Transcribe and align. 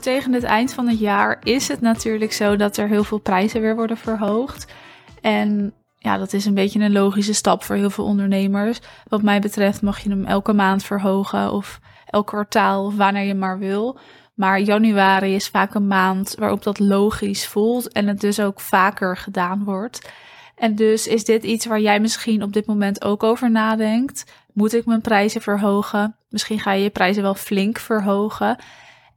Tegen 0.00 0.32
het 0.32 0.42
eind 0.42 0.72
van 0.72 0.88
het 0.88 0.98
jaar 0.98 1.38
is 1.42 1.68
het 1.68 1.80
natuurlijk 1.80 2.32
zo 2.32 2.56
dat 2.56 2.76
er 2.76 2.88
heel 2.88 3.04
veel 3.04 3.18
prijzen 3.18 3.60
weer 3.60 3.74
worden 3.74 3.96
verhoogd. 3.96 4.72
En 5.20 5.72
ja, 5.98 6.18
dat 6.18 6.32
is 6.32 6.44
een 6.44 6.54
beetje 6.54 6.80
een 6.80 6.92
logische 6.92 7.32
stap 7.32 7.62
voor 7.62 7.76
heel 7.76 7.90
veel 7.90 8.04
ondernemers. 8.04 8.78
Wat 9.08 9.22
mij 9.22 9.40
betreft 9.40 9.82
mag 9.82 9.98
je 10.00 10.10
hem 10.10 10.24
elke 10.24 10.52
maand 10.52 10.84
verhogen 10.84 11.52
of 11.52 11.80
elk 12.06 12.26
kwartaal 12.26 12.84
of 12.84 12.96
wanneer 12.96 13.24
je 13.24 13.34
maar 13.34 13.58
wil. 13.58 13.98
Maar 14.34 14.60
januari 14.60 15.34
is 15.34 15.48
vaak 15.48 15.74
een 15.74 15.86
maand 15.86 16.34
waarop 16.38 16.62
dat 16.62 16.78
logisch 16.78 17.46
voelt 17.46 17.92
en 17.92 18.06
het 18.06 18.20
dus 18.20 18.40
ook 18.40 18.60
vaker 18.60 19.16
gedaan 19.16 19.64
wordt. 19.64 20.10
En 20.54 20.74
dus 20.74 21.06
is 21.06 21.24
dit 21.24 21.44
iets 21.44 21.66
waar 21.66 21.80
jij 21.80 22.00
misschien 22.00 22.42
op 22.42 22.52
dit 22.52 22.66
moment 22.66 23.04
ook 23.04 23.22
over 23.22 23.50
nadenkt. 23.50 24.24
Moet 24.52 24.74
ik 24.74 24.86
mijn 24.86 25.00
prijzen 25.00 25.40
verhogen? 25.40 26.16
Misschien 26.28 26.58
ga 26.60 26.72
je 26.72 26.82
je 26.82 26.90
prijzen 26.90 27.22
wel 27.22 27.34
flink 27.34 27.78
verhogen. 27.78 28.56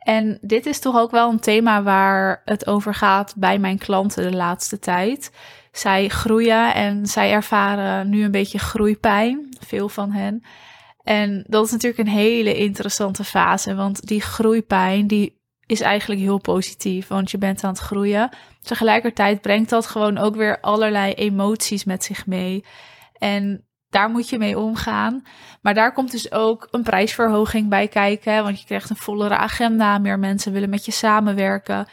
En 0.02 0.38
dit 0.42 0.66
is 0.66 0.80
toch 0.80 0.98
ook 0.98 1.12
wel 1.12 1.30
een 1.30 1.40
thema 1.40 1.84
waar 1.84 2.42
het 2.46 2.68
over 2.68 2.94
gaat 2.94 3.34
bij 3.38 3.60
mijn 3.60 3.78
klanten 3.78 4.32
de 4.32 4.38
laatste 4.38 4.80
tijd. 4.80 5.32
Zij 5.72 6.08
groeien 6.08 6.74
en 6.74 7.06
zij 7.06 7.32
ervaren 7.32 8.10
nu 8.10 8.24
een 8.24 8.32
beetje 8.32 8.60
groeipijn, 8.60 9.50
veel 9.60 9.90
van 9.90 10.12
hen. 10.12 10.44
En 11.04 11.44
dat 11.48 11.66
is 11.66 11.72
natuurlijk 11.72 12.08
een 12.08 12.14
hele 12.14 12.56
interessante 12.56 13.24
fase, 13.24 13.76
want 13.76 14.08
die 14.08 14.22
groeipijn 14.22 15.08
die 15.08 15.40
is 15.66 15.82
eigenlijk 15.82 16.22
heel 16.22 16.38
positief, 16.38 17.08
want 17.08 17.32
je 17.32 17.38
bent 17.38 17.64
aan 17.64 17.72
het 17.72 17.80
groeien. 17.80 18.30
Tegelijkertijd 18.62 19.42
brengt 19.42 19.70
dat 19.70 19.86
gewoon 19.86 20.18
ook 20.18 20.36
weer 20.36 20.60
allerlei 20.60 21.14
emoties 21.14 21.84
met 21.84 22.04
zich 22.04 22.26
mee. 22.26 22.64
En 23.18 23.66
daar 23.92 24.10
moet 24.10 24.30
je 24.30 24.38
mee 24.38 24.60
omgaan. 24.60 25.24
Maar 25.62 25.74
daar 25.74 25.94
komt 25.94 26.12
dus 26.12 26.32
ook 26.32 26.68
een 26.72 26.84
prijsverhoging 26.84 27.70
bij 27.70 27.88
kijken. 27.88 28.44
Want 28.44 28.60
je 28.60 28.66
krijgt 28.66 28.90
een 28.90 28.96
vollere 28.96 29.38
agenda. 29.38 29.98
Meer 29.98 30.20
mensen 30.20 30.52
willen 30.52 30.70
met 30.70 30.86
je 30.86 30.92
samenwerken. 30.92 31.88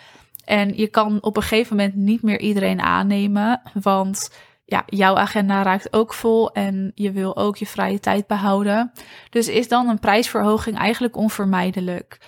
En 0.45 0.77
je 0.77 0.89
kan 0.89 1.19
op 1.23 1.37
een 1.37 1.43
gegeven 1.43 1.77
moment 1.77 1.95
niet 1.95 2.23
meer 2.23 2.41
iedereen 2.41 2.81
aannemen. 2.81 3.61
Want 3.83 4.31
ja, 4.65 4.83
jouw 4.87 5.17
agenda 5.17 5.63
raakt 5.63 5.93
ook 5.93 6.15
vol 6.15 6.53
en 6.53 6.93
je 6.95 7.13
wil 7.13 7.37
ook 7.37 7.57
je 7.57 7.67
vrije 7.67 8.01
tijd 8.01 8.27
behouden. 8.27 8.93
Dus 9.31 9.49
is 9.49 9.69
dan 9.69 9.89
een 9.89 9.99
prijsverhoging 9.99 10.79
eigenlijk 10.79 11.17
onvermijdelijk. 11.17 12.21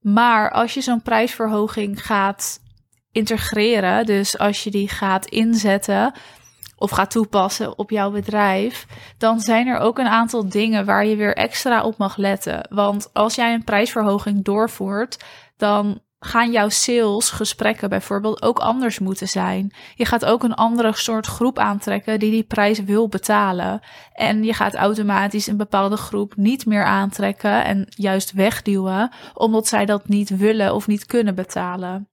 Maar 0.00 0.50
als 0.50 0.74
je 0.74 0.80
zo'n 0.80 1.02
prijsverhoging 1.02 2.06
gaat 2.06 2.60
integreren, 3.12 4.06
dus 4.06 4.38
als 4.38 4.64
je 4.64 4.70
die 4.70 4.88
gaat 4.88 5.26
inzetten 5.26 6.12
of 6.78 6.90
gaat 6.90 7.10
toepassen 7.10 7.78
op 7.78 7.90
jouw 7.90 8.10
bedrijf, 8.10 8.86
dan 9.18 9.40
zijn 9.40 9.66
er 9.66 9.78
ook 9.78 9.98
een 9.98 10.08
aantal 10.08 10.48
dingen 10.48 10.84
waar 10.84 11.06
je 11.06 11.16
weer 11.16 11.36
extra 11.36 11.82
op 11.82 11.98
mag 11.98 12.16
letten. 12.16 12.68
Want 12.70 13.10
als 13.12 13.34
jij 13.34 13.54
een 13.54 13.64
prijsverhoging 13.64 14.44
doorvoert, 14.44 15.24
dan 15.56 16.00
gaan 16.20 16.50
jouw 16.50 16.68
salesgesprekken 16.68 17.88
bijvoorbeeld 17.88 18.42
ook 18.42 18.58
anders 18.58 18.98
moeten 18.98 19.28
zijn. 19.28 19.72
Je 19.94 20.04
gaat 20.04 20.24
ook 20.24 20.42
een 20.42 20.54
andere 20.54 20.92
soort 20.96 21.26
groep 21.26 21.58
aantrekken 21.58 22.18
die 22.18 22.30
die 22.30 22.42
prijs 22.42 22.80
wil 22.80 23.08
betalen. 23.08 23.80
En 24.12 24.44
je 24.44 24.52
gaat 24.52 24.74
automatisch 24.74 25.46
een 25.46 25.56
bepaalde 25.56 25.96
groep 25.96 26.36
niet 26.36 26.66
meer 26.66 26.84
aantrekken 26.84 27.64
en 27.64 27.86
juist 27.88 28.32
wegduwen, 28.32 29.12
omdat 29.34 29.68
zij 29.68 29.86
dat 29.86 30.08
niet 30.08 30.36
willen 30.36 30.74
of 30.74 30.86
niet 30.86 31.06
kunnen 31.06 31.34
betalen. 31.34 32.07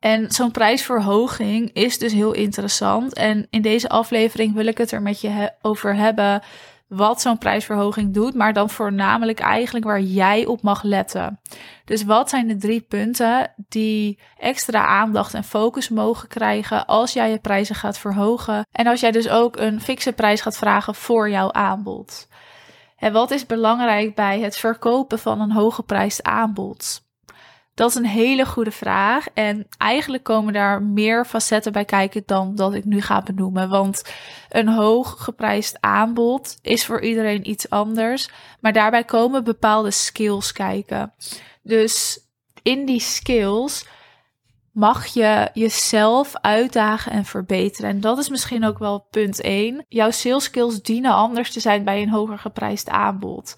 En 0.00 0.30
zo'n 0.30 0.50
prijsverhoging 0.50 1.70
is 1.72 1.98
dus 1.98 2.12
heel 2.12 2.32
interessant. 2.32 3.14
En 3.14 3.46
in 3.50 3.62
deze 3.62 3.88
aflevering 3.88 4.54
wil 4.54 4.66
ik 4.66 4.78
het 4.78 4.92
er 4.92 5.02
met 5.02 5.20
je 5.20 5.52
over 5.62 5.94
hebben 5.94 6.42
wat 6.88 7.20
zo'n 7.20 7.38
prijsverhoging 7.38 8.14
doet, 8.14 8.34
maar 8.34 8.52
dan 8.52 8.70
voornamelijk 8.70 9.40
eigenlijk 9.40 9.84
waar 9.84 10.00
jij 10.00 10.46
op 10.46 10.62
mag 10.62 10.82
letten. 10.82 11.40
Dus 11.84 12.04
wat 12.04 12.30
zijn 12.30 12.46
de 12.46 12.56
drie 12.56 12.80
punten 12.80 13.52
die 13.68 14.18
extra 14.38 14.86
aandacht 14.86 15.34
en 15.34 15.44
focus 15.44 15.88
mogen 15.88 16.28
krijgen 16.28 16.86
als 16.86 17.12
jij 17.12 17.30
je 17.30 17.38
prijzen 17.38 17.74
gaat 17.74 17.98
verhogen 17.98 18.66
en 18.72 18.86
als 18.86 19.00
jij 19.00 19.10
dus 19.10 19.28
ook 19.28 19.56
een 19.56 19.80
fikse 19.80 20.12
prijs 20.12 20.40
gaat 20.40 20.56
vragen 20.56 20.94
voor 20.94 21.30
jouw 21.30 21.52
aanbod? 21.52 22.28
En 22.96 23.12
wat 23.12 23.30
is 23.30 23.46
belangrijk 23.46 24.14
bij 24.14 24.40
het 24.40 24.56
verkopen 24.56 25.18
van 25.18 25.40
een 25.40 25.52
hooggeprijsd 25.52 26.22
aanbod? 26.22 27.05
Dat 27.76 27.88
is 27.90 27.94
een 27.94 28.06
hele 28.06 28.46
goede 28.46 28.70
vraag. 28.70 29.26
En 29.34 29.66
eigenlijk 29.78 30.22
komen 30.22 30.52
daar 30.52 30.82
meer 30.82 31.24
facetten 31.24 31.72
bij 31.72 31.84
kijken 31.84 32.22
dan 32.26 32.54
dat 32.54 32.74
ik 32.74 32.84
nu 32.84 33.00
ga 33.00 33.22
benoemen. 33.22 33.68
Want 33.68 34.02
een 34.48 34.68
hoog 34.68 35.14
geprijsd 35.18 35.76
aanbod 35.80 36.58
is 36.62 36.86
voor 36.86 37.00
iedereen 37.00 37.50
iets 37.50 37.70
anders. 37.70 38.30
Maar 38.60 38.72
daarbij 38.72 39.04
komen 39.04 39.44
bepaalde 39.44 39.90
skills 39.90 40.52
kijken. 40.52 41.12
Dus 41.62 42.20
in 42.62 42.86
die 42.86 43.00
skills 43.00 43.86
mag 44.72 45.06
je 45.06 45.50
jezelf 45.52 46.32
uitdagen 46.34 47.12
en 47.12 47.24
verbeteren. 47.24 47.90
En 47.90 48.00
dat 48.00 48.18
is 48.18 48.28
misschien 48.28 48.64
ook 48.64 48.78
wel 48.78 49.06
punt 49.10 49.40
1. 49.40 49.84
Jouw 49.88 50.10
sales 50.10 50.44
skills 50.44 50.82
dienen 50.82 51.12
anders 51.12 51.52
te 51.52 51.60
zijn 51.60 51.84
bij 51.84 52.02
een 52.02 52.10
hoger 52.10 52.38
geprijsd 52.38 52.88
aanbod. 52.88 53.54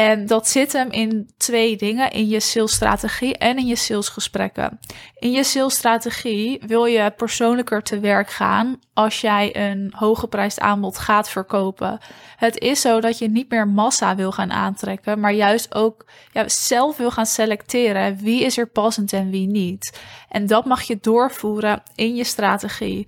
En 0.00 0.26
dat 0.26 0.48
zit 0.48 0.72
hem 0.72 0.90
in 0.90 1.30
twee 1.36 1.76
dingen: 1.76 2.10
in 2.10 2.28
je 2.28 2.40
salesstrategie 2.40 3.36
en 3.36 3.58
in 3.58 3.66
je 3.66 3.76
salesgesprekken. 3.76 4.78
In 5.14 5.30
je 5.30 5.44
salesstrategie 5.44 6.62
wil 6.66 6.84
je 6.84 7.10
persoonlijker 7.10 7.82
te 7.82 8.00
werk 8.00 8.30
gaan 8.30 8.78
als 8.94 9.20
jij 9.20 9.56
een 9.56 9.92
hooggeprijsd 9.96 10.60
aanbod 10.60 10.98
gaat 10.98 11.30
verkopen. 11.30 11.98
Het 12.36 12.58
is 12.58 12.80
zo 12.80 13.00
dat 13.00 13.18
je 13.18 13.28
niet 13.28 13.50
meer 13.50 13.68
massa 13.68 14.14
wil 14.14 14.32
gaan 14.32 14.52
aantrekken, 14.52 15.20
maar 15.20 15.32
juist 15.32 15.74
ook 15.74 16.06
ja, 16.32 16.48
zelf 16.48 16.96
wil 16.96 17.10
gaan 17.10 17.26
selecteren 17.26 18.16
wie 18.16 18.44
is 18.44 18.58
er 18.58 18.68
passend 18.68 19.12
en 19.12 19.30
wie 19.30 19.46
niet. 19.46 20.00
En 20.28 20.46
dat 20.46 20.64
mag 20.64 20.82
je 20.82 20.98
doorvoeren 21.00 21.82
in 21.94 22.14
je 22.14 22.24
strategie. 22.24 23.06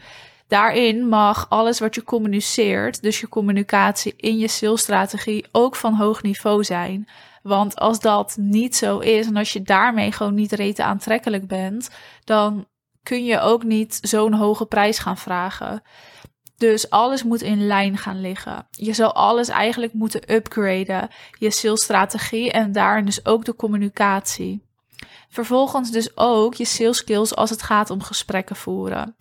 Daarin 0.52 1.08
mag 1.08 1.46
alles 1.48 1.78
wat 1.78 1.94
je 1.94 2.04
communiceert, 2.04 3.02
dus 3.02 3.20
je 3.20 3.28
communicatie 3.28 4.14
in 4.16 4.38
je 4.38 4.48
salesstrategie, 4.48 5.44
ook 5.52 5.76
van 5.76 5.94
hoog 5.94 6.22
niveau 6.22 6.64
zijn. 6.64 7.08
Want 7.42 7.76
als 7.76 8.00
dat 8.00 8.36
niet 8.40 8.76
zo 8.76 8.98
is 8.98 9.26
en 9.26 9.36
als 9.36 9.52
je 9.52 9.62
daarmee 9.62 10.12
gewoon 10.12 10.34
niet 10.34 10.52
rete 10.52 10.82
aantrekkelijk 10.82 11.46
bent, 11.46 11.90
dan 12.24 12.66
kun 13.02 13.24
je 13.24 13.40
ook 13.40 13.64
niet 13.64 13.98
zo'n 14.00 14.32
hoge 14.32 14.66
prijs 14.66 14.98
gaan 14.98 15.18
vragen. 15.18 15.82
Dus 16.56 16.90
alles 16.90 17.22
moet 17.22 17.42
in 17.42 17.66
lijn 17.66 17.98
gaan 17.98 18.20
liggen. 18.20 18.66
Je 18.70 18.92
zou 18.92 19.14
alles 19.14 19.48
eigenlijk 19.48 19.92
moeten 19.92 20.34
upgraden. 20.34 21.08
Je 21.38 21.50
salesstrategie 21.50 22.50
en 22.50 22.72
daarin 22.72 23.04
dus 23.04 23.26
ook 23.26 23.44
de 23.44 23.56
communicatie. 23.56 24.70
Vervolgens 25.28 25.90
dus 25.90 26.16
ook 26.16 26.54
je 26.54 26.64
sales 26.64 26.96
skills 26.96 27.36
als 27.36 27.50
het 27.50 27.62
gaat 27.62 27.90
om 27.90 28.02
gesprekken 28.02 28.56
voeren 28.56 29.16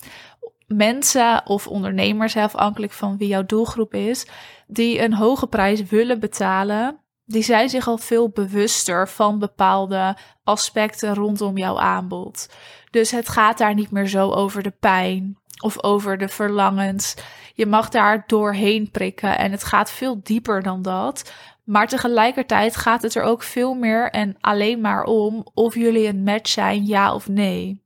mensen 0.73 1.41
of 1.45 1.67
ondernemers, 1.67 2.37
afhankelijk 2.37 2.91
van 2.91 3.17
wie 3.17 3.27
jouw 3.27 3.45
doelgroep 3.45 3.93
is, 3.93 4.27
die 4.67 5.01
een 5.01 5.13
hoge 5.13 5.47
prijs 5.47 5.83
willen 5.83 6.19
betalen, 6.19 6.99
die 7.25 7.43
zijn 7.43 7.69
zich 7.69 7.87
al 7.87 7.97
veel 7.97 8.29
bewuster 8.29 9.07
van 9.07 9.39
bepaalde 9.39 10.17
aspecten 10.43 11.13
rondom 11.13 11.57
jouw 11.57 11.79
aanbod. 11.79 12.49
Dus 12.91 13.11
het 13.11 13.29
gaat 13.29 13.57
daar 13.57 13.73
niet 13.73 13.91
meer 13.91 14.07
zo 14.07 14.29
over 14.29 14.63
de 14.63 14.73
pijn 14.79 15.37
of 15.61 15.83
over 15.83 16.17
de 16.17 16.27
verlangens. 16.27 17.15
Je 17.53 17.65
mag 17.65 17.89
daar 17.89 18.23
doorheen 18.27 18.91
prikken 18.91 19.37
en 19.37 19.51
het 19.51 19.63
gaat 19.63 19.91
veel 19.91 20.19
dieper 20.23 20.63
dan 20.63 20.81
dat. 20.81 21.33
Maar 21.63 21.87
tegelijkertijd 21.87 22.75
gaat 22.75 23.01
het 23.01 23.15
er 23.15 23.23
ook 23.23 23.43
veel 23.43 23.73
meer 23.73 24.09
en 24.09 24.37
alleen 24.39 24.81
maar 24.81 25.03
om 25.03 25.47
of 25.53 25.75
jullie 25.75 26.07
een 26.07 26.23
match 26.23 26.49
zijn, 26.49 26.85
ja 26.85 27.13
of 27.13 27.27
nee. 27.27 27.83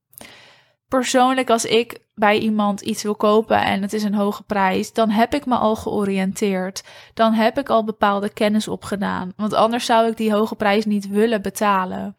Persoonlijk, 0.88 1.50
als 1.50 1.66
ik 1.66 2.05
bij 2.16 2.38
iemand 2.38 2.82
iets 2.82 3.04
wil 3.04 3.16
kopen 3.16 3.64
en 3.64 3.82
het 3.82 3.94
is 3.94 4.04
een 4.04 4.14
hoge 4.14 4.44
prijs, 4.44 4.94
dan 4.94 5.10
heb 5.10 5.34
ik 5.34 5.46
me 5.46 5.56
al 5.56 5.76
georiënteerd. 5.76 6.84
Dan 7.14 7.34
heb 7.34 7.58
ik 7.58 7.70
al 7.70 7.84
bepaalde 7.84 8.30
kennis 8.30 8.68
opgedaan. 8.68 9.34
Want 9.36 9.54
anders 9.54 9.86
zou 9.86 10.10
ik 10.10 10.18
die 10.18 10.34
hoge 10.34 10.56
prijs 10.56 10.86
niet 10.86 11.08
willen 11.08 11.42
betalen. 11.42 12.18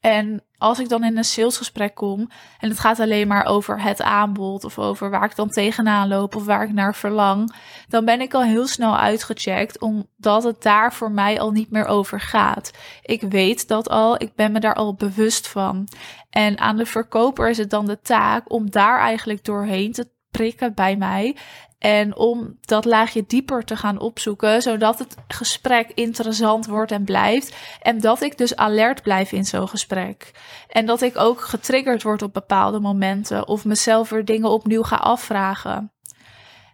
En 0.00 0.42
als 0.58 0.78
ik 0.78 0.88
dan 0.88 1.04
in 1.04 1.16
een 1.16 1.24
salesgesprek 1.24 1.94
kom 1.94 2.30
en 2.58 2.68
het 2.68 2.78
gaat 2.78 3.00
alleen 3.00 3.28
maar 3.28 3.44
over 3.44 3.82
het 3.82 4.02
aanbod 4.02 4.64
of 4.64 4.78
over 4.78 5.10
waar 5.10 5.24
ik 5.24 5.36
dan 5.36 5.48
tegenaan 5.48 6.08
loop 6.08 6.36
of 6.36 6.44
waar 6.44 6.64
ik 6.64 6.72
naar 6.72 6.94
verlang, 6.94 7.54
dan 7.88 8.04
ben 8.04 8.20
ik 8.20 8.34
al 8.34 8.42
heel 8.42 8.66
snel 8.66 8.98
uitgecheckt 8.98 9.80
omdat 9.80 10.44
het 10.44 10.62
daar 10.62 10.92
voor 10.92 11.10
mij 11.10 11.40
al 11.40 11.50
niet 11.50 11.70
meer 11.70 11.86
over 11.86 12.20
gaat. 12.20 12.70
Ik 13.02 13.20
weet 13.20 13.68
dat 13.68 13.88
al, 13.88 14.22
ik 14.22 14.34
ben 14.34 14.52
me 14.52 14.60
daar 14.60 14.74
al 14.74 14.94
bewust 14.94 15.48
van. 15.48 15.88
En 16.30 16.58
aan 16.58 16.76
de 16.76 16.86
verkoper 16.86 17.48
is 17.48 17.58
het 17.58 17.70
dan 17.70 17.86
de 17.86 18.00
taak 18.00 18.52
om 18.52 18.70
daar 18.70 18.98
eigenlijk 18.98 19.44
doorheen 19.44 19.92
te 19.92 20.08
prikken 20.30 20.74
bij 20.74 20.96
mij 20.96 21.36
en 21.86 22.16
om 22.16 22.58
dat 22.60 22.84
laagje 22.84 23.24
dieper 23.26 23.64
te 23.64 23.76
gaan 23.76 23.98
opzoeken, 23.98 24.62
zodat 24.62 24.98
het 24.98 25.16
gesprek 25.28 25.90
interessant 25.94 26.66
wordt 26.66 26.92
en 26.92 27.04
blijft. 27.04 27.56
En 27.82 28.00
dat 28.00 28.22
ik 28.22 28.38
dus 28.38 28.56
alert 28.56 29.02
blijf 29.02 29.32
in 29.32 29.44
zo'n 29.44 29.68
gesprek. 29.68 30.30
En 30.68 30.86
dat 30.86 31.02
ik 31.02 31.18
ook 31.18 31.40
getriggerd 31.40 32.02
word 32.02 32.22
op 32.22 32.32
bepaalde 32.32 32.80
momenten 32.80 33.48
of 33.48 33.64
mezelf 33.64 34.10
weer 34.10 34.24
dingen 34.24 34.50
opnieuw 34.50 34.82
ga 34.82 34.96
afvragen. 34.96 35.92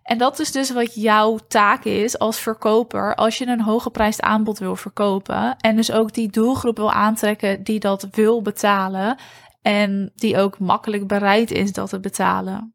En 0.03 0.19
dat 0.19 0.38
is 0.38 0.53
dus 0.53 0.73
wat 0.73 0.94
jouw 0.94 1.38
taak 1.49 1.85
is 1.85 2.19
als 2.19 2.38
verkoper 2.38 3.15
als 3.15 3.38
je 3.38 3.47
een 3.47 3.62
hooggeprijsd 3.62 4.20
aanbod 4.20 4.58
wil 4.58 4.76
verkopen. 4.76 5.56
En 5.56 5.76
dus 5.76 5.93
ook 5.93 6.12
die 6.12 6.31
doelgroep 6.31 6.76
wil 6.76 6.93
aantrekken 6.93 7.62
die 7.62 7.81
dat 7.81 8.08
wil 8.11 8.43
betalen. 8.43 9.17
En 9.62 10.12
die 10.15 10.38
ook 10.38 10.58
makkelijk 10.58 11.06
bereid 11.06 11.50
is 11.50 11.73
dat 11.73 11.88
te 11.88 12.00
betalen. 12.00 12.75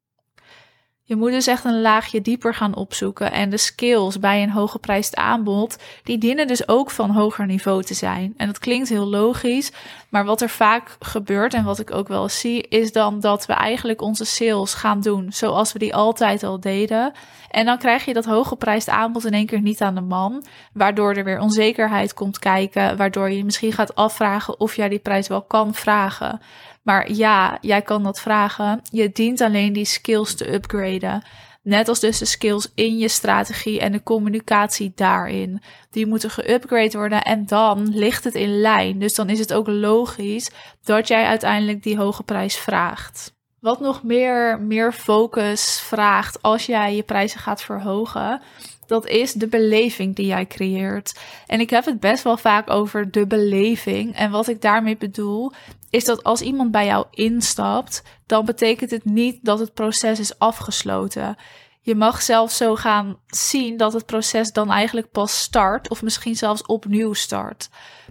Je 1.08 1.16
moet 1.16 1.32
dus 1.32 1.48
echt 1.48 1.66
een 1.66 1.82
laagje 1.82 2.22
dieper 2.22 2.54
gaan 2.54 2.76
opzoeken. 2.76 3.32
En 3.32 3.50
de 3.50 3.58
skills 3.58 4.20
bij 4.20 4.44
een 4.44 4.50
hooggeprijsd 4.50 5.16
aanbod, 5.16 5.78
die 6.04 6.18
dienen 6.18 6.48
dus 6.48 6.68
ook 6.68 6.92
van 6.92 7.10
hoger 7.10 7.46
niveau 7.46 7.84
te 7.84 7.94
zijn. 7.94 8.34
En 8.38 8.48
dat 8.48 8.60
klinkt 8.60 8.90
heel 8.90 9.06
logisch, 9.06 9.72
maar 10.10 10.26
wat 10.26 10.42
er 10.42 10.50
vaak 10.50 10.96
gebeurt 11.00 11.54
en 11.54 11.64
wat 11.64 11.80
ik 11.80 11.94
ook 11.94 12.08
wel 12.08 12.30
zie, 12.30 12.62
is 12.62 12.92
dan 12.92 13.20
dat 13.20 13.46
we 13.46 13.54
eigenlijk 13.54 14.02
onze 14.02 14.26
sales 14.26 14.74
gaan 14.74 15.02
doen 15.02 15.28
zoals 15.32 15.74
we 15.74 15.80
die 15.80 15.96
altijd 15.96 16.44
al 16.44 16.60
deden. 16.60 17.14
En 17.50 17.66
dan 17.66 17.78
krijg 17.78 18.06
je 18.06 18.14
dat 18.14 18.26
hooggeprijsd 18.26 18.90
aanbod 18.90 19.26
in 19.26 19.34
één 19.34 19.46
keer 19.46 19.62
niet 19.62 19.82
aan 19.82 19.96
de 19.96 20.02
man, 20.02 20.46
waardoor 20.74 21.14
er 21.14 21.24
weer 21.24 21.40
onzekerheid 21.40 22.14
komt 22.14 22.40
kijken, 22.40 22.98
waardoor 22.98 23.30
je 23.30 23.46
misschien 23.46 23.74
gaat 23.74 23.96
afvragen 23.96 24.60
of 24.60 24.76
jij 24.76 24.90
die 24.90 25.00
prijs 25.00 25.28
wel 25.28 25.42
kan 25.42 25.74
vragen. 25.74 26.42
Maar 26.88 27.12
ja, 27.12 27.58
jij 27.62 27.82
kan 27.82 28.04
dat 28.04 28.20
vragen. 28.20 28.82
Je 28.92 29.12
dient 29.12 29.42
alleen 29.42 29.74
die 29.74 29.86
skills 29.86 30.36
te 30.36 30.54
upgraden. 30.54 31.24
Net 31.62 31.88
als 31.88 32.00
dus 32.00 32.18
de 32.18 32.26
skills 32.26 32.72
in 32.76 32.98
je 32.98 33.08
strategie 33.08 33.80
en 33.80 33.92
de 33.92 34.04
communicatie 34.04 34.92
daarin. 34.96 35.62
Die 35.92 36.06
moeten 36.06 36.30
geupgrade 36.30 36.98
worden 36.98 37.24
en 37.24 37.46
dan 37.46 37.90
ligt 37.90 38.24
het 38.24 38.34
in 38.34 38.60
lijn. 38.60 39.00
Dus 39.00 39.16
dan 39.16 39.30
is 39.30 39.40
het 39.40 39.54
ook 39.54 39.68
logisch 39.68 40.52
dat 40.84 41.08
jij 41.08 41.26
uiteindelijk 41.26 41.84
die 41.84 41.98
hoge 41.98 42.24
prijs 42.24 42.58
vraagt. 42.58 43.34
Wat 43.60 43.80
nog 43.80 44.04
meer, 44.04 44.60
meer 44.62 44.94
focus 44.94 45.80
vraagt 45.80 46.42
als 46.42 46.66
jij 46.66 46.96
je 46.96 47.04
prijzen 47.04 47.40
gaat 47.40 47.62
verhogen, 47.62 48.42
dat 48.88 49.08
is 49.08 49.34
de 49.34 49.48
beleving 49.48 50.16
die 50.16 50.26
jij 50.26 50.46
creëert. 50.46 51.20
En 51.48 51.60
ik 51.60 51.70
heb 51.70 51.86
het 51.86 52.00
best 52.00 52.24
wel 52.24 52.38
vaak 52.38 52.70
over 52.70 53.12
de 53.12 53.28
beleving. 53.28 54.16
En 54.16 54.32
wat 54.32 54.48
ik 54.48 54.62
daarmee 54.62 54.98
bedoel, 54.98 55.52
is 55.90 56.06
dat 56.06 56.24
als 56.24 56.42
iemand 56.42 56.72
bij 56.72 56.86
jou 56.86 57.06
instapt, 57.12 58.04
dan 58.26 58.46
betekent 58.46 58.92
het 58.92 59.06
niet 59.06 59.40
dat 59.42 59.60
het 59.60 59.74
proces 59.74 60.20
is 60.20 60.40
afgesloten. 60.40 61.36
Je 61.82 61.96
mag 61.96 62.22
zelfs 62.22 62.58
zo 62.58 62.76
gaan 62.76 63.18
zien 63.28 63.78
dat 63.78 63.94
het 63.94 64.06
proces 64.06 64.52
dan 64.52 64.72
eigenlijk 64.72 65.12
pas 65.12 65.42
start, 65.42 65.90
of 65.90 66.02
misschien 66.02 66.36
zelfs 66.36 66.66
opnieuw 66.66 67.14
start. 67.14 67.70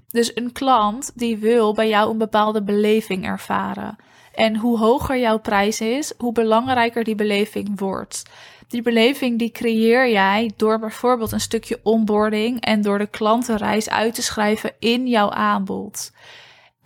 Dus 0.08 0.36
een 0.36 0.52
klant 0.52 1.12
die 1.14 1.36
wil 1.36 1.74
bij 1.74 1.88
jou 1.88 2.10
een 2.10 2.18
bepaalde 2.18 2.62
beleving 2.62 3.24
ervaren. 3.24 3.96
En 4.34 4.56
hoe 4.56 4.78
hoger 4.78 5.18
jouw 5.18 5.38
prijs 5.38 5.80
is, 5.80 6.12
hoe 6.18 6.32
belangrijker 6.32 7.04
die 7.04 7.14
beleving 7.14 7.78
wordt. 7.78 8.22
Die 8.68 8.82
beleving 8.82 9.38
die 9.38 9.50
creëer 9.50 10.10
jij 10.10 10.52
door 10.56 10.78
bijvoorbeeld 10.78 11.32
een 11.32 11.40
stukje 11.40 11.80
onboarding 11.82 12.60
en 12.60 12.82
door 12.82 12.98
de 12.98 13.06
klantenreis 13.06 13.90
uit 13.90 14.14
te 14.14 14.22
schrijven 14.22 14.72
in 14.78 15.06
jouw 15.06 15.30
aanbod. 15.30 16.12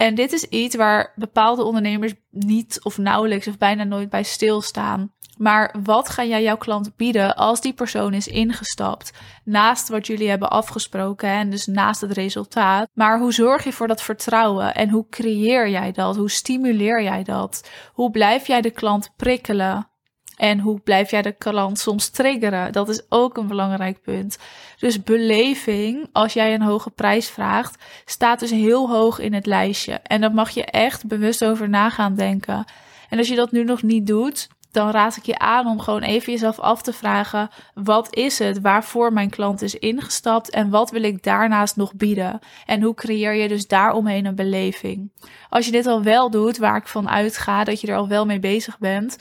En 0.00 0.14
dit 0.14 0.32
is 0.32 0.44
iets 0.44 0.76
waar 0.76 1.12
bepaalde 1.16 1.62
ondernemers 1.62 2.14
niet 2.30 2.80
of 2.82 2.98
nauwelijks 2.98 3.46
of 3.46 3.58
bijna 3.58 3.84
nooit 3.84 4.10
bij 4.10 4.22
stilstaan. 4.22 5.12
Maar 5.36 5.74
wat 5.82 6.08
ga 6.08 6.24
jij 6.24 6.42
jouw 6.42 6.56
klant 6.56 6.96
bieden 6.96 7.36
als 7.36 7.60
die 7.60 7.72
persoon 7.72 8.14
is 8.14 8.28
ingestapt? 8.28 9.12
Naast 9.44 9.88
wat 9.88 10.06
jullie 10.06 10.28
hebben 10.28 10.50
afgesproken 10.50 11.28
en 11.28 11.50
dus 11.50 11.66
naast 11.66 12.00
het 12.00 12.12
resultaat. 12.12 12.88
Maar 12.92 13.18
hoe 13.18 13.32
zorg 13.32 13.64
je 13.64 13.72
voor 13.72 13.88
dat 13.88 14.02
vertrouwen 14.02 14.74
en 14.74 14.88
hoe 14.88 15.06
creëer 15.10 15.68
jij 15.68 15.92
dat? 15.92 16.16
Hoe 16.16 16.30
stimuleer 16.30 17.02
jij 17.02 17.22
dat? 17.22 17.68
Hoe 17.92 18.10
blijf 18.10 18.46
jij 18.46 18.60
de 18.60 18.70
klant 18.70 19.12
prikkelen? 19.16 19.89
En 20.40 20.58
hoe 20.58 20.80
blijf 20.80 21.10
jij 21.10 21.22
de 21.22 21.32
klant 21.32 21.78
soms 21.78 22.08
triggeren? 22.08 22.72
Dat 22.72 22.88
is 22.88 23.02
ook 23.08 23.36
een 23.36 23.46
belangrijk 23.46 24.02
punt. 24.02 24.38
Dus 24.78 25.02
beleving, 25.02 26.08
als 26.12 26.32
jij 26.32 26.54
een 26.54 26.62
hoge 26.62 26.90
prijs 26.90 27.28
vraagt, 27.28 27.82
staat 28.04 28.40
dus 28.40 28.50
heel 28.50 28.90
hoog 28.90 29.18
in 29.18 29.32
het 29.32 29.46
lijstje. 29.46 29.92
En 29.92 30.20
daar 30.20 30.32
mag 30.32 30.50
je 30.50 30.64
echt 30.64 31.06
bewust 31.06 31.44
over 31.44 31.68
na 31.68 31.90
gaan 31.90 32.14
denken. 32.14 32.64
En 33.08 33.18
als 33.18 33.28
je 33.28 33.34
dat 33.34 33.52
nu 33.52 33.64
nog 33.64 33.82
niet 33.82 34.06
doet, 34.06 34.48
dan 34.70 34.90
raad 34.90 35.16
ik 35.16 35.26
je 35.26 35.38
aan 35.38 35.66
om 35.66 35.80
gewoon 35.80 36.02
even 36.02 36.32
jezelf 36.32 36.58
af 36.58 36.82
te 36.82 36.92
vragen: 36.92 37.50
wat 37.74 38.14
is 38.14 38.38
het 38.38 38.60
waarvoor 38.60 39.12
mijn 39.12 39.30
klant 39.30 39.62
is 39.62 39.74
ingestapt 39.74 40.50
en 40.50 40.70
wat 40.70 40.90
wil 40.90 41.02
ik 41.02 41.22
daarnaast 41.22 41.76
nog 41.76 41.94
bieden? 41.94 42.38
En 42.66 42.82
hoe 42.82 42.94
creëer 42.94 43.34
je 43.34 43.48
dus 43.48 43.66
daaromheen 43.66 44.24
een 44.24 44.34
beleving? 44.34 45.12
Als 45.48 45.66
je 45.66 45.72
dit 45.72 45.86
al 45.86 46.02
wel 46.02 46.30
doet, 46.30 46.58
waar 46.58 46.76
ik 46.76 46.88
van 46.88 47.08
uitga 47.08 47.64
dat 47.64 47.80
je 47.80 47.86
er 47.86 47.96
al 47.96 48.08
wel 48.08 48.26
mee 48.26 48.40
bezig 48.40 48.78
bent, 48.78 49.16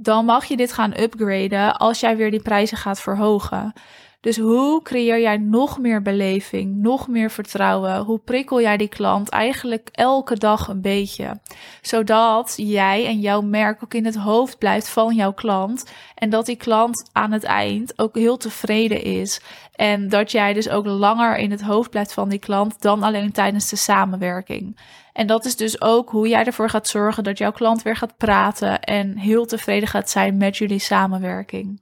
dan 0.00 0.24
mag 0.24 0.44
je 0.44 0.56
dit 0.56 0.72
gaan 0.72 1.00
upgraden 1.00 1.76
als 1.76 2.00
jij 2.00 2.16
weer 2.16 2.30
die 2.30 2.42
prijzen 2.42 2.76
gaat 2.76 3.00
verhogen. 3.00 3.72
Dus 4.20 4.36
hoe 4.38 4.82
creëer 4.82 5.20
jij 5.20 5.36
nog 5.36 5.78
meer 5.78 6.02
beleving, 6.02 6.76
nog 6.76 7.08
meer 7.08 7.30
vertrouwen? 7.30 7.98
Hoe 7.98 8.18
prikkel 8.18 8.60
jij 8.60 8.76
die 8.76 8.88
klant 8.88 9.28
eigenlijk 9.28 9.88
elke 9.92 10.38
dag 10.38 10.68
een 10.68 10.80
beetje? 10.80 11.40
Zodat 11.82 12.54
jij 12.56 13.06
en 13.06 13.20
jouw 13.20 13.40
merk 13.40 13.82
ook 13.84 13.94
in 13.94 14.04
het 14.04 14.16
hoofd 14.16 14.58
blijft 14.58 14.88
van 14.88 15.14
jouw 15.14 15.32
klant. 15.32 15.90
En 16.14 16.30
dat 16.30 16.46
die 16.46 16.56
klant 16.56 17.08
aan 17.12 17.32
het 17.32 17.44
eind 17.44 17.98
ook 17.98 18.14
heel 18.16 18.36
tevreden 18.36 19.02
is. 19.02 19.40
En 19.74 20.08
dat 20.08 20.30
jij 20.30 20.52
dus 20.52 20.68
ook 20.68 20.86
langer 20.86 21.36
in 21.36 21.50
het 21.50 21.62
hoofd 21.62 21.90
blijft 21.90 22.12
van 22.12 22.28
die 22.28 22.38
klant 22.38 22.82
dan 22.82 23.02
alleen 23.02 23.32
tijdens 23.32 23.68
de 23.68 23.76
samenwerking. 23.76 24.78
En 25.12 25.26
dat 25.26 25.44
is 25.44 25.56
dus 25.56 25.80
ook 25.80 26.10
hoe 26.10 26.28
jij 26.28 26.44
ervoor 26.44 26.70
gaat 26.70 26.88
zorgen 26.88 27.24
dat 27.24 27.38
jouw 27.38 27.52
klant 27.52 27.82
weer 27.82 27.96
gaat 27.96 28.16
praten 28.16 28.82
en 28.82 29.16
heel 29.16 29.46
tevreden 29.46 29.88
gaat 29.88 30.10
zijn 30.10 30.36
met 30.36 30.56
jullie 30.56 30.78
samenwerking. 30.78 31.80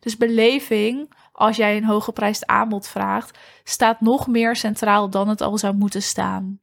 Dus 0.00 0.16
beleving, 0.16 1.08
als 1.38 1.56
jij 1.56 1.76
een 1.76 1.84
hooggeprijsd 1.84 2.46
aanbod 2.46 2.88
vraagt, 2.88 3.38
staat 3.64 4.00
nog 4.00 4.26
meer 4.26 4.56
centraal 4.56 5.10
dan 5.10 5.28
het 5.28 5.40
al 5.40 5.58
zou 5.58 5.74
moeten 5.74 6.02
staan. 6.02 6.60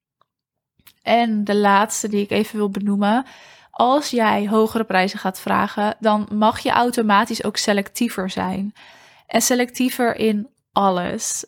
En 1.02 1.44
de 1.44 1.56
laatste 1.56 2.10
die 2.10 2.22
ik 2.22 2.32
even 2.32 2.58
wil 2.58 2.70
benoemen. 2.70 3.26
Als 3.72 4.10
jij 4.10 4.48
hogere 4.48 4.84
prijzen 4.84 5.20
gaat 5.20 5.40
vragen, 5.40 5.96
dan 6.00 6.28
mag 6.32 6.60
je 6.60 6.70
automatisch 6.70 7.44
ook 7.44 7.58
selectiever 7.58 8.30
zijn. 8.30 8.74
En 9.28 9.42
selectiever 9.42 10.16
in 10.16 10.50
alles. 10.72 11.46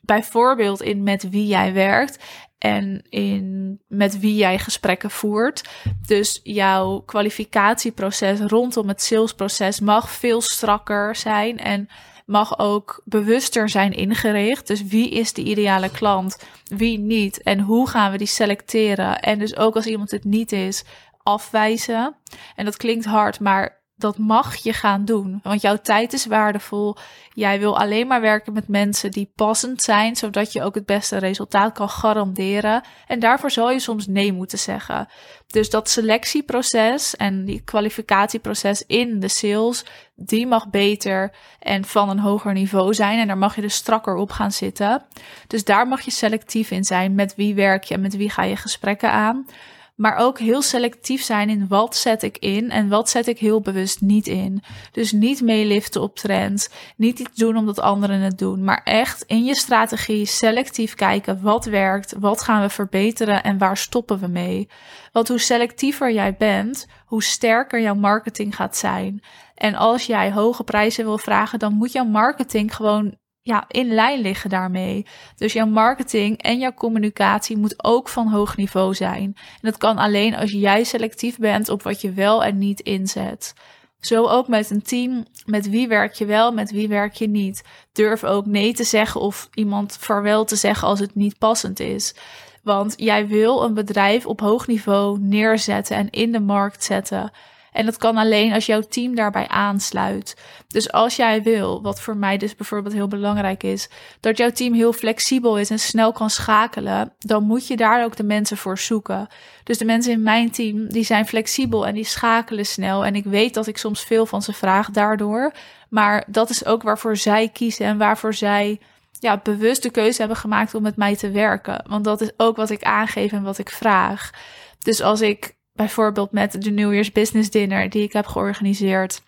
Bijvoorbeeld 0.00 0.82
in 0.82 1.02
met 1.02 1.30
wie 1.30 1.46
jij 1.46 1.72
werkt 1.72 2.24
en 2.58 3.02
in 3.08 3.78
met 3.88 4.18
wie 4.18 4.34
jij 4.34 4.58
gesprekken 4.58 5.10
voert. 5.10 5.68
Dus 6.06 6.40
jouw 6.42 7.00
kwalificatieproces 7.00 8.40
rondom 8.40 8.88
het 8.88 9.02
salesproces 9.02 9.80
mag 9.80 10.10
veel 10.10 10.40
strakker 10.40 11.16
zijn 11.16 11.58
en 11.58 11.88
mag 12.24 12.58
ook 12.58 13.02
bewuster 13.04 13.68
zijn 13.68 13.92
ingericht. 13.92 14.66
Dus 14.66 14.84
wie 14.84 15.10
is 15.10 15.32
de 15.32 15.42
ideale 15.42 15.90
klant, 15.90 16.38
wie 16.64 16.98
niet 16.98 17.42
en 17.42 17.60
hoe 17.60 17.88
gaan 17.88 18.10
we 18.10 18.18
die 18.18 18.26
selecteren? 18.26 19.20
En 19.20 19.38
dus 19.38 19.56
ook 19.56 19.74
als 19.74 19.86
iemand 19.86 20.10
het 20.10 20.24
niet 20.24 20.52
is, 20.52 20.84
afwijzen. 21.22 22.16
En 22.56 22.64
dat 22.64 22.76
klinkt 22.76 23.04
hard, 23.04 23.40
maar 23.40 23.82
dat 24.04 24.18
mag 24.18 24.56
je 24.56 24.72
gaan 24.72 25.04
doen. 25.04 25.40
Want 25.42 25.60
jouw 25.60 25.76
tijd 25.76 26.12
is 26.12 26.26
waardevol. 26.26 26.96
Jij 27.32 27.58
wil 27.58 27.78
alleen 27.78 28.06
maar 28.06 28.20
werken 28.20 28.52
met 28.52 28.68
mensen 28.68 29.10
die 29.10 29.32
passend 29.34 29.82
zijn, 29.82 30.16
zodat 30.16 30.52
je 30.52 30.62
ook 30.62 30.74
het 30.74 30.86
beste 30.86 31.16
resultaat 31.16 31.72
kan 31.72 31.88
garanderen. 31.88 32.82
En 33.06 33.18
daarvoor 33.18 33.50
zal 33.50 33.70
je 33.70 33.78
soms 33.78 34.06
nee 34.06 34.32
moeten 34.32 34.58
zeggen. 34.58 35.08
Dus 35.46 35.70
dat 35.70 35.88
selectieproces 35.88 37.16
en 37.16 37.44
die 37.44 37.60
kwalificatieproces 37.60 38.84
in 38.86 39.20
de 39.20 39.28
sales, 39.28 39.84
die 40.14 40.46
mag 40.46 40.70
beter 40.70 41.32
en 41.58 41.84
van 41.84 42.08
een 42.08 42.18
hoger 42.18 42.52
niveau 42.52 42.94
zijn. 42.94 43.18
En 43.18 43.26
daar 43.26 43.38
mag 43.38 43.54
je 43.54 43.60
dus 43.60 43.74
strakker 43.74 44.14
op 44.14 44.30
gaan 44.30 44.52
zitten. 44.52 45.04
Dus 45.46 45.64
daar 45.64 45.88
mag 45.88 46.00
je 46.00 46.10
selectief 46.10 46.70
in 46.70 46.84
zijn. 46.84 47.14
Met 47.14 47.34
wie 47.34 47.54
werk 47.54 47.84
je 47.84 47.94
en 47.94 48.00
met 48.00 48.16
wie 48.16 48.30
ga 48.30 48.42
je 48.42 48.56
gesprekken 48.56 49.10
aan 49.10 49.46
maar 49.94 50.16
ook 50.16 50.38
heel 50.38 50.62
selectief 50.62 51.22
zijn 51.22 51.48
in 51.48 51.68
wat 51.68 51.96
zet 51.96 52.22
ik 52.22 52.38
in 52.38 52.70
en 52.70 52.88
wat 52.88 53.10
zet 53.10 53.26
ik 53.26 53.38
heel 53.38 53.60
bewust 53.60 54.00
niet 54.00 54.26
in. 54.26 54.62
Dus 54.92 55.12
niet 55.12 55.42
meeliften 55.42 56.02
op 56.02 56.16
trends, 56.16 56.68
niet 56.96 57.18
iets 57.18 57.38
doen 57.38 57.56
omdat 57.56 57.80
anderen 57.80 58.20
het 58.20 58.38
doen, 58.38 58.64
maar 58.64 58.80
echt 58.84 59.22
in 59.22 59.44
je 59.44 59.56
strategie 59.56 60.26
selectief 60.26 60.94
kijken 60.94 61.42
wat 61.42 61.64
werkt, 61.64 62.14
wat 62.18 62.42
gaan 62.42 62.60
we 62.60 62.68
verbeteren 62.68 63.42
en 63.42 63.58
waar 63.58 63.76
stoppen 63.76 64.18
we 64.18 64.26
mee. 64.26 64.68
Want 65.12 65.28
hoe 65.28 65.38
selectiever 65.38 66.12
jij 66.12 66.36
bent, 66.36 66.86
hoe 67.06 67.22
sterker 67.22 67.80
jouw 67.80 67.94
marketing 67.94 68.56
gaat 68.56 68.76
zijn. 68.76 69.22
En 69.54 69.74
als 69.74 70.06
jij 70.06 70.32
hoge 70.32 70.64
prijzen 70.64 71.04
wil 71.04 71.18
vragen, 71.18 71.58
dan 71.58 71.74
moet 71.74 71.92
jouw 71.92 72.04
marketing 72.04 72.74
gewoon 72.74 73.14
ja, 73.44 73.64
in 73.68 73.94
lijn 73.94 74.20
liggen 74.20 74.50
daarmee. 74.50 75.06
Dus 75.36 75.52
jouw 75.52 75.66
marketing 75.66 76.42
en 76.42 76.58
jouw 76.58 76.72
communicatie 76.72 77.56
moet 77.56 77.84
ook 77.84 78.08
van 78.08 78.28
hoog 78.28 78.56
niveau 78.56 78.94
zijn. 78.94 79.22
En 79.34 79.60
dat 79.60 79.76
kan 79.76 79.98
alleen 79.98 80.36
als 80.36 80.50
jij 80.50 80.84
selectief 80.84 81.38
bent 81.38 81.68
op 81.68 81.82
wat 81.82 82.00
je 82.00 82.12
wel 82.12 82.44
en 82.44 82.58
niet 82.58 82.80
inzet. 82.80 83.54
Zo 84.00 84.26
ook 84.26 84.48
met 84.48 84.70
een 84.70 84.82
team. 84.82 85.24
Met 85.46 85.68
wie 85.68 85.88
werk 85.88 86.12
je 86.12 86.24
wel, 86.24 86.52
met 86.52 86.70
wie 86.70 86.88
werk 86.88 87.14
je 87.14 87.28
niet. 87.28 87.62
Durf 87.92 88.24
ook 88.24 88.46
nee 88.46 88.72
te 88.74 88.84
zeggen 88.84 89.20
of 89.20 89.48
iemand 89.54 89.96
vaarwel 90.00 90.44
te 90.44 90.56
zeggen 90.56 90.88
als 90.88 91.00
het 91.00 91.14
niet 91.14 91.38
passend 91.38 91.80
is. 91.80 92.14
Want 92.62 92.94
jij 92.96 93.26
wil 93.26 93.62
een 93.62 93.74
bedrijf 93.74 94.26
op 94.26 94.40
hoog 94.40 94.66
niveau 94.66 95.18
neerzetten 95.20 95.96
en 95.96 96.10
in 96.10 96.32
de 96.32 96.40
markt 96.40 96.84
zetten. 96.84 97.32
En 97.74 97.84
dat 97.84 97.96
kan 97.96 98.16
alleen 98.16 98.52
als 98.52 98.66
jouw 98.66 98.80
team 98.80 99.14
daarbij 99.14 99.48
aansluit. 99.48 100.36
Dus 100.68 100.92
als 100.92 101.16
jij 101.16 101.42
wil, 101.42 101.82
wat 101.82 102.00
voor 102.00 102.16
mij 102.16 102.36
dus 102.36 102.56
bijvoorbeeld 102.56 102.94
heel 102.94 103.08
belangrijk 103.08 103.62
is, 103.62 103.88
dat 104.20 104.36
jouw 104.36 104.50
team 104.50 104.74
heel 104.74 104.92
flexibel 104.92 105.58
is 105.58 105.70
en 105.70 105.78
snel 105.78 106.12
kan 106.12 106.30
schakelen, 106.30 107.12
dan 107.18 107.44
moet 107.44 107.66
je 107.66 107.76
daar 107.76 108.04
ook 108.04 108.16
de 108.16 108.24
mensen 108.24 108.56
voor 108.56 108.78
zoeken. 108.78 109.26
Dus 109.64 109.78
de 109.78 109.84
mensen 109.84 110.12
in 110.12 110.22
mijn 110.22 110.50
team, 110.50 110.88
die 110.88 111.04
zijn 111.04 111.26
flexibel 111.26 111.86
en 111.86 111.94
die 111.94 112.04
schakelen 112.04 112.66
snel. 112.66 113.04
En 113.04 113.14
ik 113.14 113.24
weet 113.24 113.54
dat 113.54 113.66
ik 113.66 113.78
soms 113.78 114.04
veel 114.04 114.26
van 114.26 114.42
ze 114.42 114.52
vraag 114.52 114.90
daardoor. 114.90 115.52
Maar 115.88 116.24
dat 116.26 116.50
is 116.50 116.64
ook 116.64 116.82
waarvoor 116.82 117.16
zij 117.16 117.48
kiezen 117.48 117.86
en 117.86 117.98
waarvoor 117.98 118.34
zij 118.34 118.80
ja, 119.18 119.40
bewust 119.42 119.82
de 119.82 119.90
keuze 119.90 120.18
hebben 120.18 120.36
gemaakt 120.36 120.74
om 120.74 120.82
met 120.82 120.96
mij 120.96 121.16
te 121.16 121.30
werken. 121.30 121.84
Want 121.88 122.04
dat 122.04 122.20
is 122.20 122.30
ook 122.36 122.56
wat 122.56 122.70
ik 122.70 122.82
aangeef 122.82 123.32
en 123.32 123.42
wat 123.42 123.58
ik 123.58 123.70
vraag. 123.70 124.30
Dus 124.78 125.00
als 125.02 125.20
ik 125.20 125.54
bijvoorbeeld 125.74 126.32
met 126.32 126.62
de 126.62 126.70
New 126.70 126.92
Year's 126.92 127.12
Business 127.12 127.50
Dinner 127.50 127.90
die 127.90 128.02
ik 128.02 128.12
heb 128.12 128.26
georganiseerd. 128.26 129.22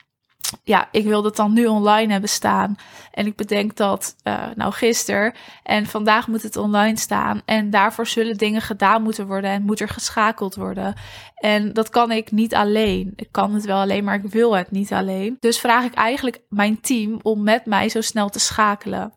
Ja, 0.63 0.89
ik 0.93 1.05
wil 1.05 1.23
dat 1.23 1.37
dan 1.37 1.53
nu 1.53 1.67
online 1.67 2.13
hebben 2.13 2.31
staan. 2.31 2.77
En 3.13 3.27
ik 3.27 3.37
bedenk 3.37 3.77
dat, 3.77 4.17
uh, 4.25 4.45
nou 4.55 4.73
gisteren 4.73 5.35
en 5.63 5.87
vandaag 5.87 6.29
moet 6.29 6.43
het 6.43 6.57
online 6.57 6.99
staan. 6.99 7.43
En 7.45 7.71
daarvoor 7.71 8.07
zullen 8.07 8.37
dingen 8.37 8.61
gedaan 8.61 9.03
moeten 9.03 9.27
worden 9.27 9.51
en 9.51 9.63
moet 9.63 9.81
er 9.81 9.89
geschakeld 9.89 10.55
worden. 10.55 10.95
En 11.35 11.73
dat 11.73 11.89
kan 11.89 12.11
ik 12.13 12.31
niet 12.31 12.55
alleen. 12.55 13.13
Ik 13.17 13.29
kan 13.31 13.55
het 13.55 13.65
wel 13.65 13.81
alleen, 13.81 14.05
maar 14.05 14.25
ik 14.25 14.31
wil 14.31 14.57
het 14.57 14.71
niet 14.71 14.93
alleen. 14.93 15.37
Dus 15.41 15.61
vraag 15.61 15.85
ik 15.85 15.95
eigenlijk 15.95 16.41
mijn 16.49 16.81
team 16.81 17.19
om 17.23 17.43
met 17.43 17.67
mij 17.67 17.89
zo 17.89 18.01
snel 18.01 18.29
te 18.29 18.39
schakelen. 18.39 19.13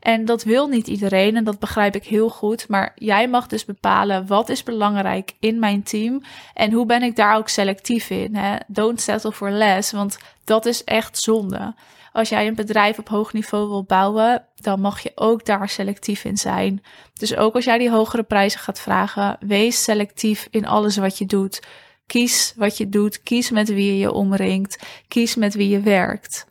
En 0.00 0.24
dat 0.24 0.42
wil 0.42 0.68
niet 0.68 0.86
iedereen 0.86 1.36
en 1.36 1.44
dat 1.44 1.58
begrijp 1.58 1.94
ik 1.94 2.04
heel 2.04 2.28
goed. 2.28 2.68
Maar 2.68 2.92
jij 2.94 3.28
mag 3.28 3.46
dus 3.46 3.64
bepalen 3.64 4.26
wat 4.26 4.48
is 4.48 4.62
belangrijk 4.62 5.32
in 5.40 5.58
mijn 5.58 5.82
team 5.82 6.22
en 6.54 6.72
hoe 6.72 6.86
ben 6.86 7.02
ik 7.02 7.16
daar 7.16 7.36
ook 7.36 7.48
selectief 7.48 8.10
in. 8.10 8.34
Hè? 8.34 8.56
Don't 8.66 9.00
settle 9.00 9.32
for 9.32 9.50
less, 9.50 9.92
want 9.92 10.18
dat 10.44 10.66
is 10.66 10.84
echt 10.84 11.18
zonde. 11.18 11.74
Als 12.12 12.28
jij 12.28 12.46
een 12.46 12.54
bedrijf 12.54 12.98
op 12.98 13.08
hoog 13.08 13.32
niveau 13.32 13.68
wil 13.68 13.84
bouwen, 13.84 14.44
dan 14.54 14.80
mag 14.80 15.00
je 15.00 15.12
ook 15.14 15.44
daar 15.44 15.68
selectief 15.68 16.24
in 16.24 16.36
zijn. 16.36 16.82
Dus 17.12 17.36
ook 17.36 17.54
als 17.54 17.64
jij 17.64 17.78
die 17.78 17.90
hogere 17.90 18.22
prijzen 18.22 18.60
gaat 18.60 18.80
vragen, 18.80 19.36
wees 19.40 19.82
selectief 19.82 20.48
in 20.50 20.66
alles 20.66 20.96
wat 20.96 21.18
je 21.18 21.26
doet. 21.26 21.62
Kies 22.06 22.52
wat 22.56 22.76
je 22.76 22.88
doet, 22.88 23.22
kies 23.22 23.50
met 23.50 23.68
wie 23.68 23.86
je 23.86 23.98
je 23.98 24.12
omringt, 24.12 24.82
kies 25.08 25.34
met 25.34 25.54
wie 25.54 25.68
je 25.68 25.80
werkt. 25.80 26.46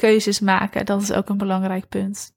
Keuzes 0.00 0.40
maken, 0.40 0.86
dat 0.86 1.02
is 1.02 1.12
ook 1.12 1.28
een 1.28 1.38
belangrijk 1.38 1.88
punt. 1.88 2.32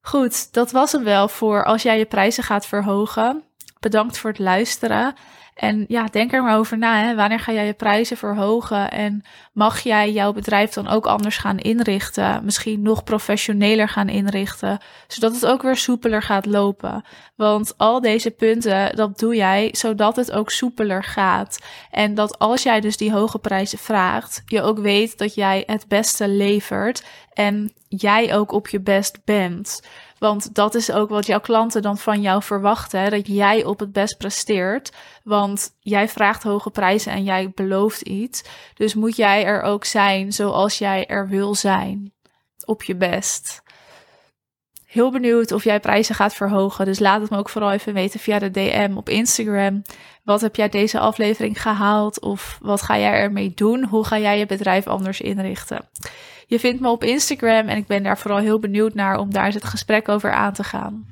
Goed, 0.00 0.52
dat 0.52 0.70
was 0.70 0.92
hem 0.92 1.04
wel 1.04 1.28
voor 1.28 1.64
als 1.64 1.82
jij 1.82 1.98
je 1.98 2.06
prijzen 2.06 2.42
gaat 2.42 2.66
verhogen. 2.66 3.42
Bedankt 3.80 4.18
voor 4.18 4.30
het 4.30 4.38
luisteren. 4.38 5.14
En 5.58 5.84
ja, 5.88 6.04
denk 6.04 6.32
er 6.32 6.42
maar 6.42 6.58
over 6.58 6.78
na. 6.78 7.02
Hè. 7.02 7.14
Wanneer 7.14 7.40
ga 7.40 7.52
jij 7.52 7.66
je 7.66 7.72
prijzen 7.72 8.16
verhogen? 8.16 8.90
En 8.90 9.22
mag 9.52 9.80
jij 9.80 10.12
jouw 10.12 10.32
bedrijf 10.32 10.72
dan 10.72 10.88
ook 10.88 11.06
anders 11.06 11.36
gaan 11.36 11.58
inrichten? 11.58 12.44
Misschien 12.44 12.82
nog 12.82 13.04
professioneler 13.04 13.88
gaan 13.88 14.08
inrichten, 14.08 14.78
zodat 15.06 15.34
het 15.34 15.46
ook 15.46 15.62
weer 15.62 15.76
soepeler 15.76 16.22
gaat 16.22 16.46
lopen. 16.46 17.04
Want 17.36 17.74
al 17.76 18.00
deze 18.00 18.30
punten, 18.30 18.96
dat 18.96 19.18
doe 19.18 19.36
jij 19.36 19.68
zodat 19.72 20.16
het 20.16 20.32
ook 20.32 20.50
soepeler 20.50 21.04
gaat. 21.04 21.58
En 21.90 22.14
dat 22.14 22.38
als 22.38 22.62
jij 22.62 22.80
dus 22.80 22.96
die 22.96 23.12
hoge 23.12 23.38
prijzen 23.38 23.78
vraagt, 23.78 24.42
je 24.46 24.62
ook 24.62 24.78
weet 24.78 25.18
dat 25.18 25.34
jij 25.34 25.62
het 25.66 25.88
beste 25.88 26.28
levert 26.28 27.04
en 27.38 27.72
jij 27.88 28.34
ook 28.34 28.52
op 28.52 28.68
je 28.68 28.80
best 28.80 29.24
bent. 29.24 29.82
Want 30.18 30.54
dat 30.54 30.74
is 30.74 30.92
ook 30.92 31.08
wat 31.08 31.26
jouw 31.26 31.40
klanten 31.40 31.82
dan 31.82 31.98
van 31.98 32.20
jou 32.20 32.42
verwachten: 32.42 33.10
dat 33.10 33.26
jij 33.26 33.64
op 33.64 33.78
het 33.78 33.92
best 33.92 34.18
presteert. 34.18 34.92
Want 35.24 35.70
jij 35.80 36.08
vraagt 36.08 36.42
hoge 36.42 36.70
prijzen 36.70 37.12
en 37.12 37.24
jij 37.24 37.52
belooft 37.54 38.00
iets. 38.00 38.44
Dus 38.74 38.94
moet 38.94 39.16
jij 39.16 39.44
er 39.44 39.62
ook 39.62 39.84
zijn 39.84 40.32
zoals 40.32 40.78
jij 40.78 41.06
er 41.06 41.28
wil 41.28 41.54
zijn. 41.54 42.12
Op 42.64 42.82
je 42.82 42.96
best. 42.96 43.62
Heel 44.86 45.10
benieuwd 45.10 45.52
of 45.52 45.64
jij 45.64 45.80
prijzen 45.80 46.14
gaat 46.14 46.34
verhogen. 46.34 46.84
Dus 46.84 46.98
laat 46.98 47.20
het 47.20 47.30
me 47.30 47.38
ook 47.38 47.48
vooral 47.48 47.72
even 47.72 47.94
weten 47.94 48.20
via 48.20 48.38
de 48.38 48.50
DM 48.50 48.92
op 48.96 49.08
Instagram. 49.08 49.82
Wat 50.24 50.40
heb 50.40 50.56
jij 50.56 50.68
deze 50.68 50.98
aflevering 50.98 51.62
gehaald? 51.62 52.20
Of 52.20 52.58
wat 52.62 52.82
ga 52.82 52.98
jij 52.98 53.12
ermee 53.12 53.52
doen? 53.54 53.84
Hoe 53.84 54.04
ga 54.04 54.18
jij 54.18 54.38
je 54.38 54.46
bedrijf 54.46 54.86
anders 54.86 55.20
inrichten? 55.20 55.88
Je 56.50 56.58
vindt 56.58 56.80
me 56.80 56.88
op 56.88 57.04
Instagram 57.04 57.68
en 57.68 57.76
ik 57.76 57.86
ben 57.86 58.02
daar 58.02 58.18
vooral 58.18 58.38
heel 58.40 58.58
benieuwd 58.58 58.94
naar 58.94 59.18
om 59.18 59.32
daar 59.32 59.44
eens 59.44 59.54
het 59.54 59.64
gesprek 59.64 60.08
over 60.08 60.32
aan 60.32 60.52
te 60.52 60.64
gaan. 60.64 61.06